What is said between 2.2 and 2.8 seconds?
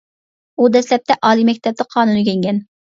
ئۆگەنگەن.